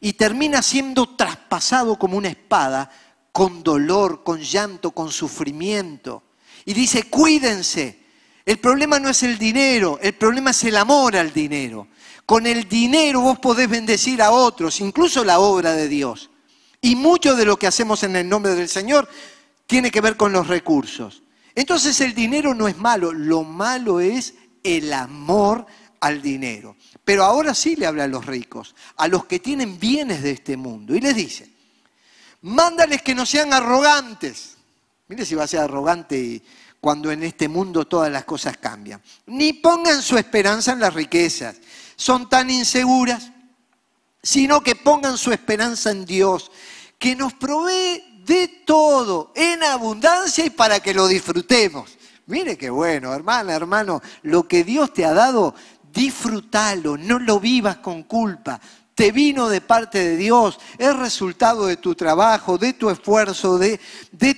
[0.00, 2.90] y termina siendo traspasado como una espada
[3.32, 6.22] con dolor, con llanto, con sufrimiento.
[6.64, 8.00] Y dice, cuídense,
[8.44, 11.88] el problema no es el dinero, el problema es el amor al dinero.
[12.24, 16.30] Con el dinero vos podés bendecir a otros, incluso la obra de Dios.
[16.80, 19.08] Y mucho de lo que hacemos en el nombre del Señor
[19.66, 21.22] tiene que ver con los recursos.
[21.54, 25.66] Entonces el dinero no es malo, lo malo es el amor
[26.00, 26.76] al dinero.
[27.06, 30.56] Pero ahora sí le habla a los ricos, a los que tienen bienes de este
[30.56, 31.48] mundo, y les dice,
[32.42, 34.56] mándales que no sean arrogantes.
[35.06, 36.42] Mire si va a ser arrogante
[36.80, 39.00] cuando en este mundo todas las cosas cambian.
[39.26, 41.58] Ni pongan su esperanza en las riquezas,
[41.94, 43.30] son tan inseguras,
[44.20, 46.50] sino que pongan su esperanza en Dios,
[46.98, 51.96] que nos provee de todo, en abundancia y para que lo disfrutemos.
[52.26, 55.54] Mire qué bueno, hermana, hermano, lo que Dios te ha dado,
[55.96, 58.60] disfrútalo, no lo vivas con culpa.
[58.94, 63.78] Te vino de parte de Dios, es resultado de tu trabajo, de tu esfuerzo, de,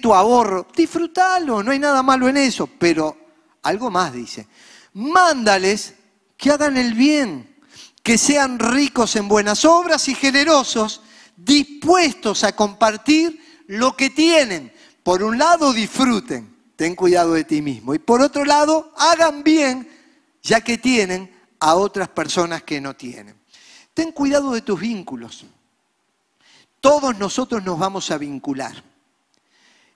[0.00, 0.66] tu ahorro.
[0.74, 3.16] Disfrútalo, no hay nada malo en eso, pero
[3.62, 4.46] algo más dice.
[4.94, 5.94] Mándales
[6.36, 7.56] que hagan el bien,
[8.02, 11.02] que sean ricos en buenas obras y generosos,
[11.36, 14.72] dispuestos a compartir lo que tienen.
[15.02, 17.94] Por un lado, disfruten, ten cuidado de ti mismo.
[17.94, 19.88] Y por otro lado, hagan bien,
[20.42, 23.38] ya que tienen a otras personas que no tienen.
[23.94, 25.44] Ten cuidado de tus vínculos.
[26.80, 28.84] Todos nosotros nos vamos a vincular.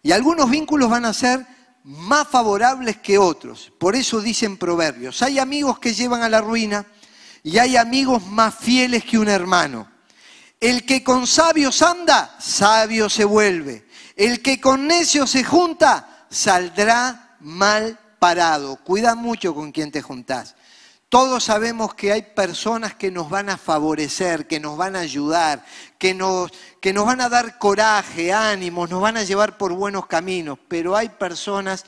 [0.03, 1.47] Y algunos vínculos van a ser
[1.85, 3.73] más favorables que otros.
[3.79, 6.85] Por eso dicen proverbios, hay amigos que llevan a la ruina
[7.43, 9.89] y hay amigos más fieles que un hermano.
[10.61, 13.87] El que con sabios anda, sabio se vuelve.
[14.17, 18.77] El que con necios se junta, saldrá mal parado.
[18.77, 20.55] Cuida mucho con quien te juntás.
[21.13, 25.63] Todos sabemos que hay personas que nos van a favorecer, que nos van a ayudar,
[25.99, 30.07] que nos, que nos van a dar coraje, ánimos, nos van a llevar por buenos
[30.07, 31.85] caminos, pero hay personas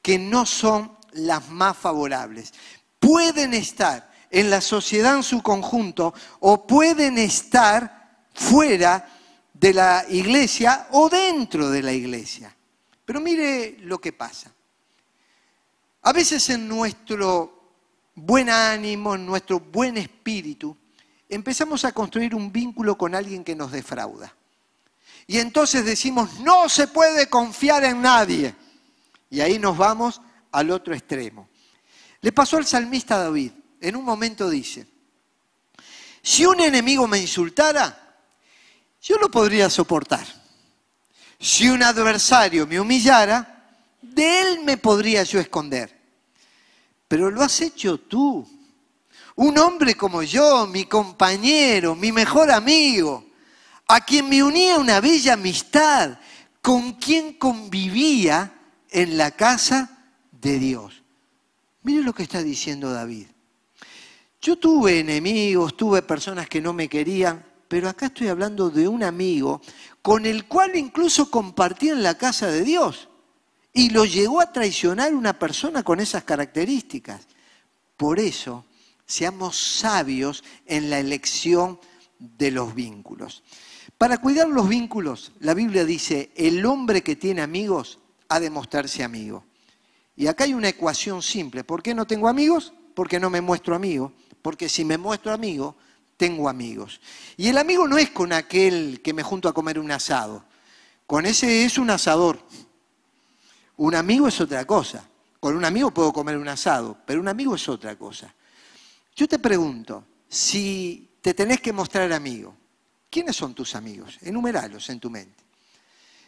[0.00, 2.54] que no son las más favorables.
[2.98, 9.06] Pueden estar en la sociedad en su conjunto o pueden estar fuera
[9.52, 12.56] de la iglesia o dentro de la iglesia.
[13.04, 14.50] Pero mire lo que pasa.
[16.00, 17.61] A veces en nuestro
[18.14, 20.76] buen ánimo, nuestro buen espíritu,
[21.28, 24.34] empezamos a construir un vínculo con alguien que nos defrauda.
[25.26, 28.54] Y entonces decimos, no se puede confiar en nadie.
[29.30, 30.20] Y ahí nos vamos
[30.50, 31.48] al otro extremo.
[32.20, 33.52] Le pasó al salmista David.
[33.80, 34.86] En un momento dice,
[36.22, 38.16] si un enemigo me insultara,
[39.00, 40.24] yo lo podría soportar.
[41.40, 43.66] Si un adversario me humillara,
[44.00, 46.01] de él me podría yo esconder.
[47.12, 48.48] Pero lo has hecho tú.
[49.36, 53.26] Un hombre como yo, mi compañero, mi mejor amigo,
[53.86, 56.18] a quien me unía una bella amistad,
[56.62, 58.54] con quien convivía
[58.88, 61.02] en la casa de Dios.
[61.82, 63.26] Mire lo que está diciendo David.
[64.40, 69.02] Yo tuve enemigos, tuve personas que no me querían, pero acá estoy hablando de un
[69.02, 69.60] amigo
[70.00, 73.10] con el cual incluso compartía en la casa de Dios.
[73.72, 77.26] Y lo llegó a traicionar una persona con esas características.
[77.96, 78.66] Por eso,
[79.06, 81.78] seamos sabios en la elección
[82.18, 83.42] de los vínculos.
[83.98, 89.04] Para cuidar los vínculos, la Biblia dice, el hombre que tiene amigos ha de mostrarse
[89.04, 89.44] amigo.
[90.16, 91.64] Y acá hay una ecuación simple.
[91.64, 92.72] ¿Por qué no tengo amigos?
[92.94, 94.12] Porque no me muestro amigo.
[94.42, 95.76] Porque si me muestro amigo,
[96.16, 97.00] tengo amigos.
[97.36, 100.44] Y el amigo no es con aquel que me junto a comer un asado.
[101.06, 102.38] Con ese es un asador.
[103.82, 105.04] Un amigo es otra cosa.
[105.40, 108.32] Con un amigo puedo comer un asado, pero un amigo es otra cosa.
[109.16, 112.54] Yo te pregunto, si te tenés que mostrar amigo,
[113.10, 114.18] ¿quiénes son tus amigos?
[114.22, 115.42] Enumeralos en tu mente.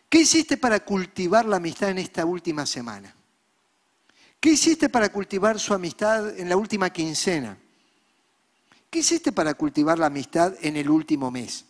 [0.08, 3.14] ¿Qué hiciste para cultivar la amistad en esta última semana?
[4.40, 7.56] ¿Qué hiciste para cultivar su amistad en la última quincena?
[8.90, 11.66] ¿Qué hiciste para cultivar la amistad en el último mes?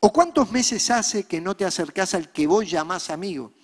[0.00, 3.54] ¿O cuántos meses hace que no te acercás al que vos llamás amigo?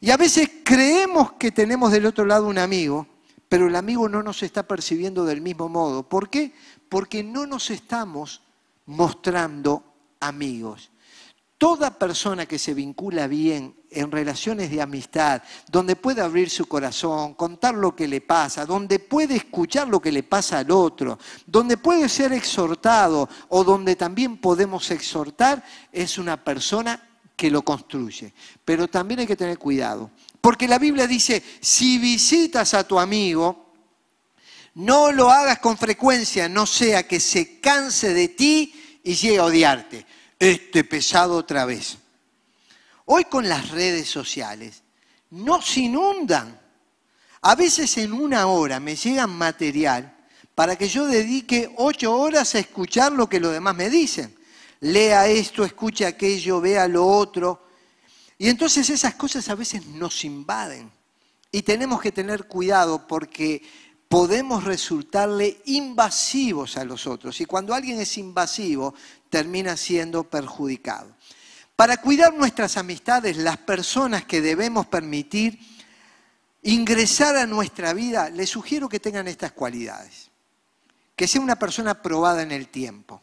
[0.00, 3.06] Y a veces creemos que tenemos del otro lado un amigo,
[3.50, 6.08] pero el amigo no nos está percibiendo del mismo modo.
[6.08, 6.54] ¿Por qué?
[6.88, 8.40] Porque no nos estamos
[8.86, 9.84] mostrando
[10.18, 10.90] amigos.
[11.58, 17.34] Toda persona que se vincula bien en relaciones de amistad, donde puede abrir su corazón,
[17.34, 21.76] contar lo que le pasa, donde puede escuchar lo que le pasa al otro, donde
[21.76, 27.09] puede ser exhortado o donde también podemos exhortar, es una persona
[27.40, 28.34] que lo construye.
[28.66, 30.10] Pero también hay que tener cuidado,
[30.42, 33.72] porque la Biblia dice, si visitas a tu amigo,
[34.74, 39.44] no lo hagas con frecuencia, no sea que se canse de ti y llegue a
[39.44, 40.04] odiarte.
[40.38, 41.96] Este pesado otra vez.
[43.06, 44.82] Hoy con las redes sociales
[45.30, 46.60] nos inundan.
[47.40, 50.14] A veces en una hora me llegan material
[50.54, 54.39] para que yo dedique ocho horas a escuchar lo que los demás me dicen
[54.80, 57.66] lea esto, escuche aquello, vea lo otro.
[58.38, 60.90] Y entonces esas cosas a veces nos invaden.
[61.52, 63.62] Y tenemos que tener cuidado porque
[64.08, 67.40] podemos resultarle invasivos a los otros.
[67.40, 68.94] Y cuando alguien es invasivo,
[69.28, 71.14] termina siendo perjudicado.
[71.76, 75.58] Para cuidar nuestras amistades, las personas que debemos permitir
[76.62, 80.30] ingresar a nuestra vida, les sugiero que tengan estas cualidades.
[81.16, 83.20] Que sea una persona probada en el tiempo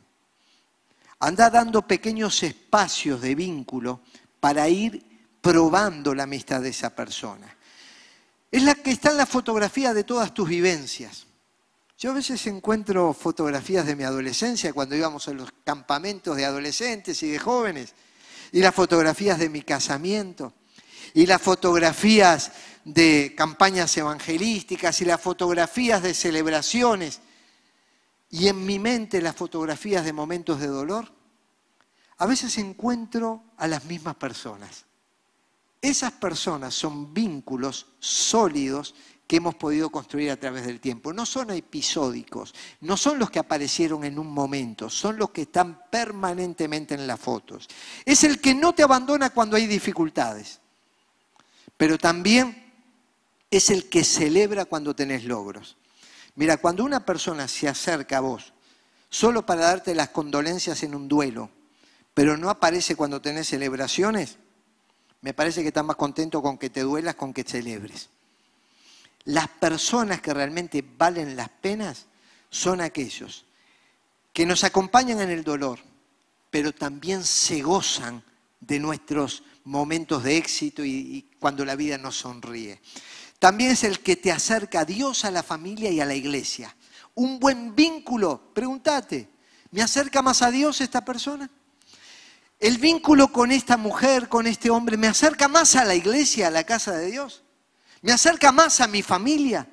[1.20, 4.02] Anda dando pequeños espacios de vínculo
[4.40, 5.04] para ir
[5.42, 7.56] probando la amistad de esa persona.
[8.52, 11.26] Es la que está en la fotografía de todas tus vivencias.
[11.98, 17.24] Yo a veces encuentro fotografías de mi adolescencia cuando íbamos a los campamentos de adolescentes
[17.24, 17.96] y de jóvenes,
[18.52, 20.54] y las fotografías de mi casamiento,
[21.16, 22.52] y las fotografías
[22.86, 27.22] de campañas evangelísticas, y las fotografías de celebraciones
[28.30, 31.12] y en mi mente las fotografías de momentos de dolor,
[32.18, 34.86] a veces encuentro a las mismas personas.
[35.82, 38.96] Esas personas son vínculos sólidos
[39.28, 41.14] que hemos podido construir a través del tiempo.
[41.14, 45.84] No son episódicos, no son los que aparecieron en un momento, son los que están
[45.92, 47.68] permanentemente en las fotos.
[48.06, 50.62] Es el que no te abandona cuando hay dificultades,
[51.76, 52.74] pero también
[53.52, 55.78] es el que celebra cuando tenés logros.
[56.38, 58.54] Mira, cuando una persona se acerca a vos
[59.10, 61.50] solo para darte las condolencias en un duelo,
[62.14, 64.38] pero no aparece cuando tenés celebraciones,
[65.22, 68.10] me parece que está más contento con que te duelas, con que celebres.
[69.24, 72.06] Las personas que realmente valen las penas
[72.52, 73.46] son aquellos
[74.32, 75.80] que nos acompañan en el dolor,
[76.52, 78.24] pero también se gozan
[78.60, 82.80] de nuestros momentos de éxito y cuando la vida nos sonríe.
[83.40, 86.76] También es el que te acerca a Dios, a la familia y a la iglesia.
[87.16, 89.30] Un buen vínculo, pregúntate,
[89.72, 91.50] ¿me acerca más a Dios esta persona?
[92.60, 96.52] el vínculo con esta mujer, con este hombre, me acerca más a la iglesia, a
[96.52, 97.44] la casa de Dios.
[98.02, 99.68] Me acerca más a mi familia.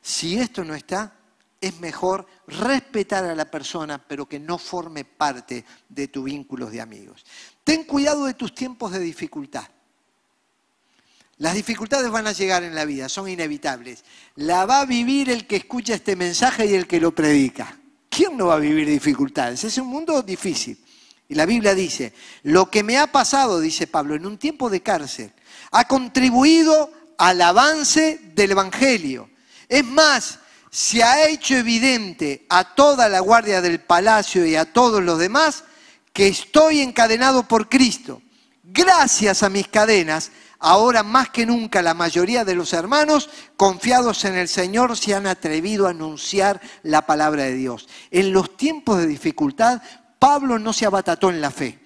[0.00, 1.14] Si esto no está,
[1.60, 6.80] es mejor respetar a la persona, pero que no forme parte de tus vínculos de
[6.80, 7.24] amigos.
[7.64, 9.64] Ten cuidado de tus tiempos de dificultad.
[11.42, 14.04] Las dificultades van a llegar en la vida, son inevitables.
[14.36, 17.80] La va a vivir el que escucha este mensaje y el que lo predica.
[18.08, 19.64] ¿Quién no va a vivir dificultades?
[19.64, 20.78] Es un mundo difícil.
[21.28, 22.12] Y la Biblia dice,
[22.44, 25.32] lo que me ha pasado, dice Pablo, en un tiempo de cárcel,
[25.72, 29.28] ha contribuido al avance del Evangelio.
[29.68, 30.38] Es más,
[30.70, 35.64] se ha hecho evidente a toda la guardia del palacio y a todos los demás
[36.12, 38.22] que estoy encadenado por Cristo.
[38.62, 40.30] Gracias a mis cadenas,
[40.62, 45.26] ahora más que nunca la mayoría de los hermanos confiados en el Señor se han
[45.26, 47.88] atrevido a anunciar la palabra de Dios.
[48.10, 49.82] En los tiempos de dificultad,
[50.18, 51.80] Pablo no se abatató en la fe.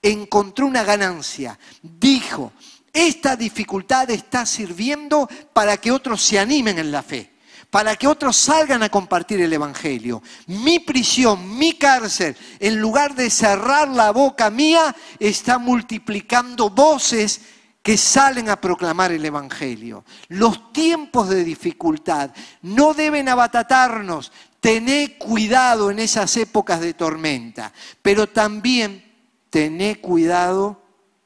[0.00, 1.58] Encontró una ganancia.
[1.82, 2.52] Dijo,
[2.92, 7.30] esta dificultad está sirviendo para que otros se animen en la fe
[7.74, 10.22] para que otros salgan a compartir el Evangelio.
[10.46, 17.40] Mi prisión, mi cárcel, en lugar de cerrar la boca mía, está multiplicando voces
[17.84, 20.06] que salen a proclamar el Evangelio.
[20.28, 22.30] Los tiempos de dificultad
[22.62, 24.32] no deben abatatarnos.
[24.58, 29.04] Tené cuidado en esas épocas de tormenta, pero también
[29.50, 30.82] tené cuidado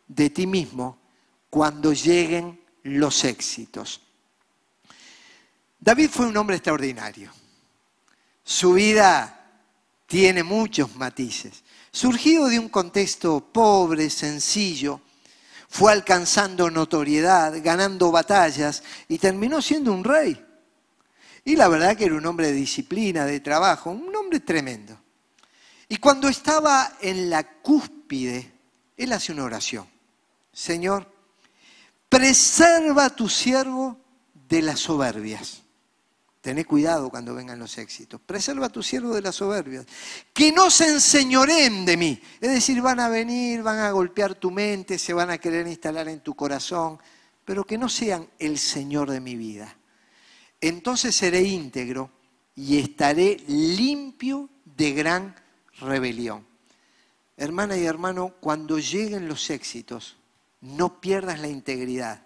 [0.09, 0.99] de ti mismo
[1.49, 4.01] cuando lleguen los éxitos.
[5.79, 7.31] David fue un hombre extraordinario.
[8.43, 9.63] Su vida
[10.09, 11.63] tiene muchos matices.
[11.93, 15.03] Surgido de un contexto pobre, sencillo,
[15.69, 20.45] fue alcanzando notoriedad, ganando batallas y terminó siendo un rey.
[21.45, 24.99] Y la verdad que era un hombre de disciplina, de trabajo, un hombre tremendo.
[25.89, 28.53] Y cuando estaba en la cúspide,
[28.97, 29.87] él hace una oración.
[30.53, 31.11] Señor,
[32.09, 33.99] preserva a tu siervo
[34.49, 35.63] de las soberbias.
[36.41, 38.21] Tené cuidado cuando vengan los éxitos.
[38.21, 39.87] Preserva a tu siervo de las soberbias.
[40.33, 42.23] Que no se enseñoreen de mí.
[42.41, 46.09] Es decir, van a venir, van a golpear tu mente, se van a querer instalar
[46.09, 46.99] en tu corazón,
[47.45, 49.77] pero que no sean el Señor de mi vida.
[50.61, 52.11] Entonces seré íntegro
[52.55, 55.35] y estaré limpio de gran
[55.81, 56.47] rebelión.
[57.37, 60.17] Hermana y hermano, cuando lleguen los éxitos,
[60.61, 62.23] no pierdas la integridad.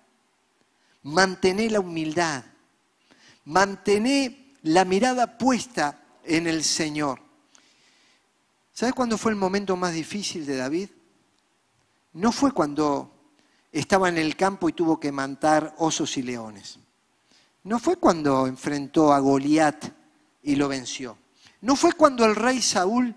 [1.03, 2.45] Mantené la humildad
[3.45, 7.21] Mantené la mirada puesta en el Señor.
[8.73, 10.89] ¿Sabes cuándo fue el momento más difícil de David?
[12.15, 13.11] No fue cuando
[13.73, 16.79] estaba en el campo y tuvo que matar osos y leones.
[17.65, 19.85] No fue cuando enfrentó a Goliat
[20.43, 21.17] y lo venció.
[21.61, 23.15] No fue cuando el rey Saúl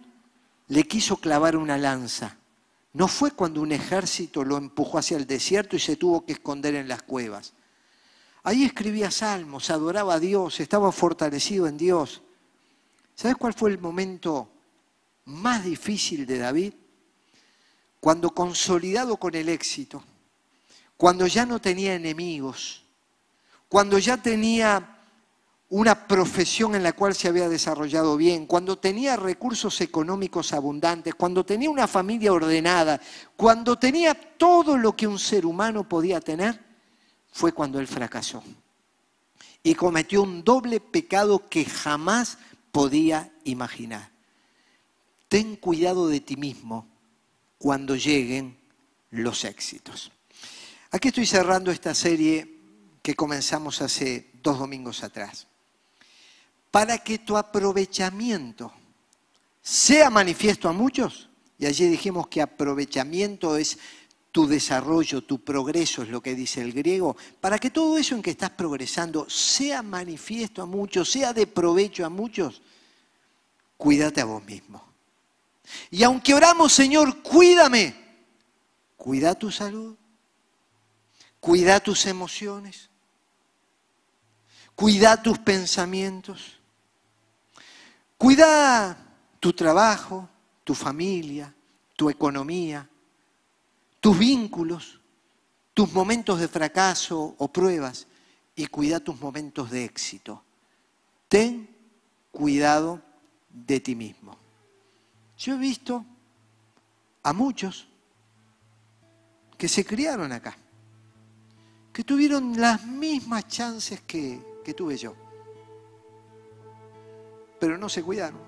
[0.67, 2.37] le quiso clavar una lanza.
[2.93, 6.75] No fue cuando un ejército lo empujó hacia el desierto y se tuvo que esconder
[6.75, 7.53] en las cuevas.
[8.47, 12.21] Ahí escribía salmos, adoraba a Dios, estaba fortalecido en Dios.
[13.15, 14.47] ¿Sabes cuál fue el momento
[15.25, 16.73] más difícil de David?
[17.99, 20.03] Cuando consolidado con el éxito,
[20.95, 22.83] cuando ya no tenía enemigos,
[23.67, 24.99] cuando ya tenía
[25.69, 31.43] una profesión en la cual se había desarrollado bien, cuando tenía recursos económicos abundantes, cuando
[31.43, 33.01] tenía una familia ordenada,
[33.35, 36.64] cuando tenía todo lo que un ser humano podía tener,
[37.35, 38.41] fue cuando él fracasó.
[39.61, 42.37] Y cometió un doble pecado que jamás
[42.71, 44.09] podía imaginar.
[45.27, 46.87] Ten cuidado de ti mismo
[47.57, 48.57] cuando lleguen
[49.11, 50.13] los éxitos.
[50.91, 52.57] Aquí estoy cerrando esta serie
[53.01, 55.45] que comenzamos hace dos domingos atrás.
[56.71, 58.71] Para que tu aprovechamiento
[59.61, 61.27] sea manifiesto a muchos,
[61.59, 63.77] y allí dijimos que aprovechamiento es
[64.35, 68.21] tu desarrollo, tu progreso, es lo que dice el griego, para que todo eso en
[68.21, 72.61] que estás progresando sea manifiesto a muchos, sea de provecho a muchos,
[73.77, 74.83] cuídate a vos mismo.
[75.89, 77.95] Y aunque oramos, Señor, cuídame,
[78.97, 79.95] cuida tu salud,
[81.39, 82.89] cuida tus emociones,
[84.75, 86.59] cuida tus pensamientos,
[88.17, 88.97] cuida
[89.39, 90.27] tu trabajo,
[90.65, 91.55] tu familia,
[91.95, 92.89] tu economía
[94.05, 95.01] tus vínculos,
[95.73, 98.05] tus momentos de fracaso o pruebas
[98.55, 100.43] y cuida tus momentos de éxito.
[101.27, 101.67] Ten
[102.31, 103.01] cuidado
[103.49, 104.37] de ti mismo.
[105.39, 106.05] Yo he visto
[107.23, 107.87] a muchos
[109.57, 110.55] que se criaron acá,
[111.91, 115.15] que tuvieron las mismas chances que, que tuve yo,
[117.59, 118.39] pero no se cuidaron.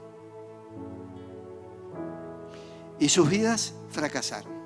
[3.00, 4.57] Y sus vidas fracasaron.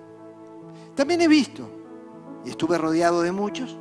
[0.95, 1.69] También he visto,
[2.45, 3.75] y estuve rodeado de muchos,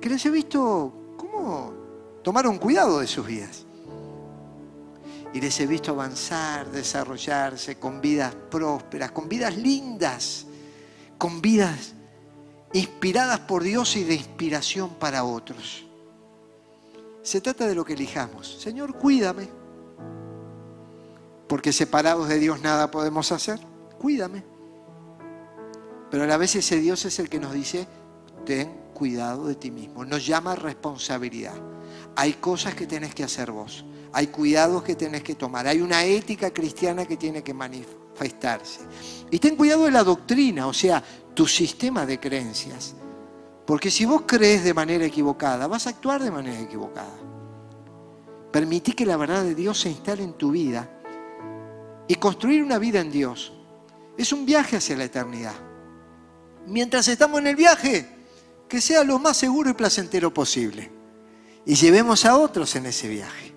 [0.00, 1.72] que les he visto cómo
[2.22, 3.64] tomaron cuidado de sus vidas.
[5.32, 10.46] Y les he visto avanzar, desarrollarse con vidas prósperas, con vidas lindas,
[11.18, 11.94] con vidas
[12.72, 15.84] inspiradas por Dios y de inspiración para otros.
[17.22, 18.58] Se trata de lo que elijamos.
[18.60, 19.48] Señor, cuídame.
[21.46, 23.60] Porque separados de Dios nada podemos hacer.
[23.98, 24.44] Cuídame.
[26.10, 27.86] Pero a la vez ese Dios es el que nos dice,
[28.44, 30.04] ten cuidado de ti mismo.
[30.04, 31.54] Nos llama responsabilidad.
[32.16, 33.84] Hay cosas que tenés que hacer vos.
[34.12, 35.66] Hay cuidados que tenés que tomar.
[35.66, 38.80] Hay una ética cristiana que tiene que manifestarse.
[39.30, 41.02] Y ten cuidado de la doctrina, o sea,
[41.34, 42.94] tu sistema de creencias.
[43.66, 47.16] Porque si vos crees de manera equivocada, vas a actuar de manera equivocada.
[48.50, 50.90] Permití que la verdad de Dios se instale en tu vida
[52.08, 53.52] y construir una vida en Dios.
[54.16, 55.67] Es un viaje hacia la eternidad.
[56.68, 58.08] Mientras estamos en el viaje,
[58.68, 60.90] que sea lo más seguro y placentero posible.
[61.64, 63.52] Y llevemos a otros en ese viaje,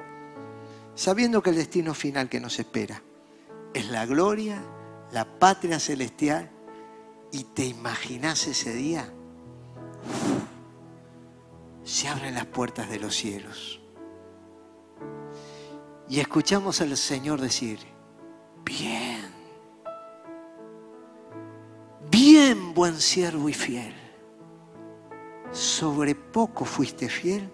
[0.96, 3.02] sabiendo que el destino final que nos espera
[3.74, 4.62] es la gloria,
[5.12, 6.50] la patria celestial.
[7.32, 9.10] ¿Y te imaginas ese día?
[11.84, 13.82] se abren las puertas de los cielos.
[16.08, 17.80] Y escuchamos al Señor decir,
[18.64, 19.31] bien,
[22.12, 23.94] bien buen siervo y fiel,
[25.52, 27.50] sobre poco fuiste fiel,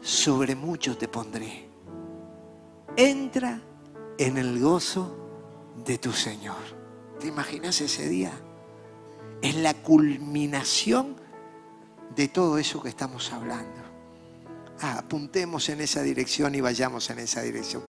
[0.00, 1.68] sobre mucho te pondré.
[2.96, 3.60] Entra
[4.18, 5.14] en el gozo
[5.84, 6.56] de tu Señor.
[7.20, 8.32] ¿Te imaginas ese día?
[9.42, 11.16] Es la culminación
[12.16, 13.82] de todo eso que estamos hablando.
[14.80, 17.84] Ah, apuntemos en esa dirección y vayamos en esa dirección.